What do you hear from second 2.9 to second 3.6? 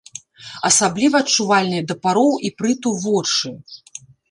вочы.